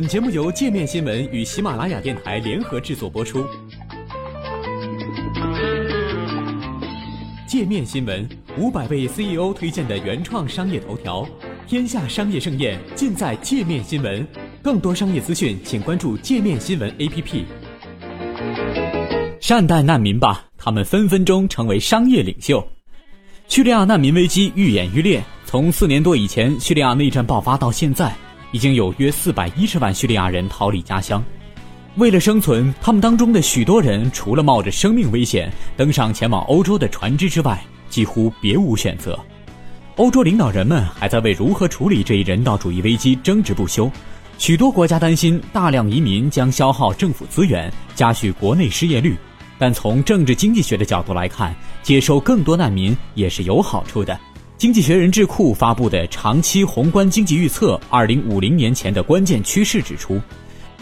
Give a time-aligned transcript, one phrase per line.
[0.00, 3.44] 本节目由界面新闻与喜马拉雅电台联合制作播出。
[7.46, 8.26] 界面新闻
[8.56, 11.28] 五百位 CEO 推荐的原创商业头条，
[11.66, 14.26] 天下商业盛宴尽在界面新闻。
[14.62, 17.44] 更多商业资讯，请关注界面新闻 APP。
[19.38, 22.66] 善待难民吧，他们分分钟成为商业领袖。
[23.48, 28.10] 叙利亚难民危机愈演愈烈，从四年多以前叙利亚内战爆发到现在。
[28.52, 31.24] 已经有约四百一十万叙利亚人逃离家乡，
[31.96, 39.18] 为了生存，他们当中的许多人除了冒着生命危险登上前往欧洲的船只之外，几乎别无选择。
[39.96, 43.90] 欧洲领导人们还在为如何处理这一人道主义危机争执不休。
[44.38, 49.14] 许多国家担心大量移民将消耗政府资源，加剧国内失业率。
[49.58, 54.18] 但从政治经济学的角度来看，接收更多难民也是有好处的。
[54.60, 60.20] 经济学人智库发布的长期宏观经济预测（二零五零年前的关键趋势）指出，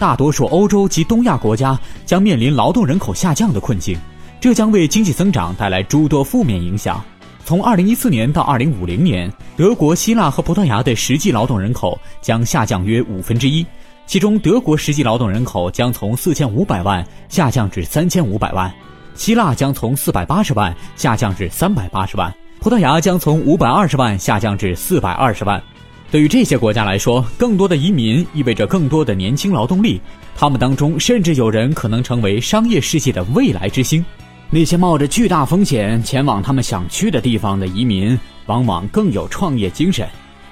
[0.00, 3.96] 大多数欧洲及东亚国家将面临劳动人口下降的困境，
[4.40, 7.00] 这将为经济增长带来诸多负面影响。
[7.44, 13.64] 从二零一四年到二零五零年，德国、希腊和葡萄牙的实际劳动人口将下降约五分之一，
[14.08, 18.74] 其中德国实际劳动人口将从四千五百万下降至三千五百万，
[19.14, 22.34] 希腊将从四百八十万下降至三百八十万。
[22.60, 25.62] 葡萄牙将从五百二十万下降至四百二十万。
[26.10, 30.00] 对于这些国家来说，更多的移民意味着更多的年轻劳动力，
[30.34, 34.04] 他们当中甚至有人可能成为商业世界的未来之星。
[34.50, 40.08] 那些冒着巨大风险前往他们想去的地方的移民，往往更有创业精神，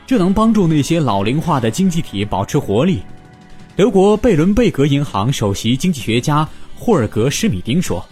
[0.06, 3.02] 这能帮助那些老龄化的经济体保持活力。
[3.74, 8.06] 德国贝伦贝格银行首席经济学家霍尔格施米丁说。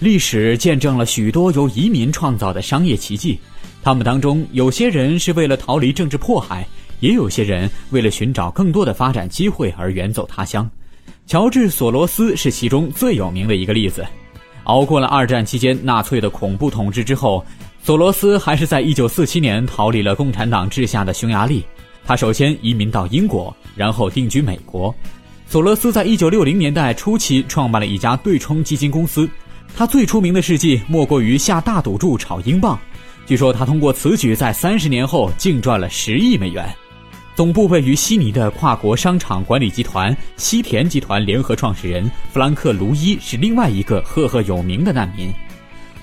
[0.00, 3.38] 历史见证了许多由移民创造的商业奇迹，
[3.82, 6.66] 他们当中有些人是为了逃离政治迫害，
[7.00, 10.68] 也有些人为了寻找更多的发展机会而远走他乡。
[11.26, 14.02] 乔治·索罗斯是其中最有名的一个例子。
[14.64, 17.44] 熬过了二战期间纳粹的恐怖统治之后，
[17.82, 21.62] 索罗斯还是在1947年逃离了共产党治下的匈牙利。
[22.06, 24.94] 他首先移民到英国，然后定居美国。
[25.46, 29.28] 索罗斯在1960年代初期创办了一家对冲基金公司。
[29.76, 32.78] 他最出名的事迹莫过于下大赌注炒英镑，
[33.26, 36.68] 据说他通过此举在三十年后净赚了十亿美元。
[37.34, 45.32] 总部位于悉尼的跨国商场管理集团西田集团联合创始人弗兰克·卢伊是另外一个赫赫有名的难民。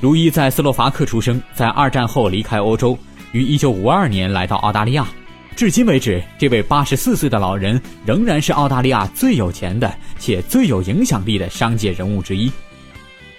[0.01, 2.97] 卢伊在斯洛伐克出生，在二战后离开欧洲，
[3.33, 5.07] 于1952年来到澳大利亚。
[5.55, 12.51] 至今为止，这位84岁的老人仍然是澳大利亚最有钱的且最有影响力的商界人物之一。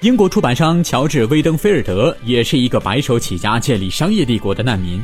[0.01, 5.03] 英国出版商乔治·威登菲尔德也是一个白手起家建立商业帝国的难民。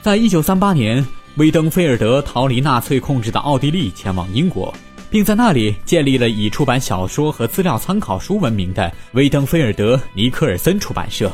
[0.00, 4.72] 在一九三八年，威登菲尔德逃离纳粹控制的奥地利，前往英国，
[5.10, 11.32] 并在那里建立了以出版小说和资料参考书闻名的威登菲尔德·尼克尔森出版社。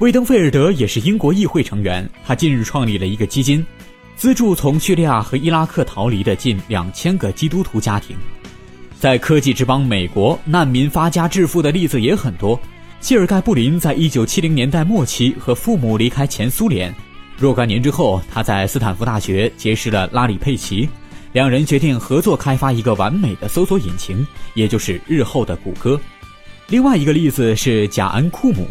[0.00, 2.06] 威登菲尔德也是英国议会成员。
[2.22, 3.64] 他近日创立了一个基金，
[4.14, 8.14] 资助从叙利亚和伊拉克逃离的近两千个基督徒家庭。
[8.98, 12.58] 在科技之邦美国，难民发家致富的例子也很多。
[12.98, 16.92] 谢尔盖·布林在一九七零年代末期和父母离开前苏联，
[17.36, 20.88] 若干年之后，他在斯坦福大学结识了拉里·佩奇，
[21.32, 26.00] 两人决定合作开发一个完美的搜索引擎，也就是日后的谷歌。
[26.68, 28.66] 另外一个例子是贾恩·库姆，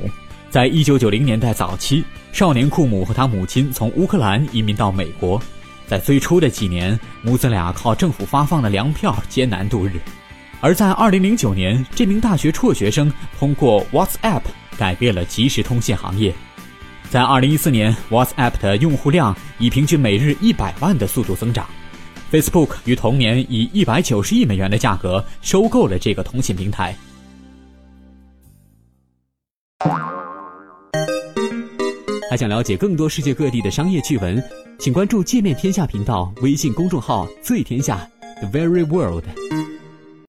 [0.49, 2.03] 在一九九零年代早期，
[2.33, 5.39] 少年库姆和他母亲从乌克兰移民到美国。
[5.87, 9.99] 在最初的几年，母子俩靠政府发放的粮票艰难度日。
[10.61, 14.41] 而在2009年，这名大学辍学生通过 WhatsApp
[14.77, 16.33] 改变了即时通信行业。
[17.11, 21.67] 在2014年，WhatsApp 的用户量以平均每日100万的速度增长。
[22.31, 26.95] Facebook 于同年以190亿美元的价格收购了这个通信平台。
[32.27, 34.43] 还想了解更多世界各地的商业趣闻？
[34.77, 38.07] 请关注“界面天下”频道微信公众号“最天下
[38.41, 39.64] The Very World”。